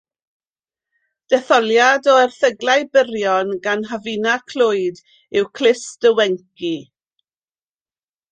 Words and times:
Detholiad 1.33 2.07
o 2.13 2.15
erthyglau 2.21 2.85
byrion 2.97 3.51
gan 3.67 3.85
Hafina 3.91 4.33
Clwyd 4.53 5.03
yw 5.41 5.47
Clust 5.59 6.09
y 6.11 6.15
Wenci. 6.21 6.73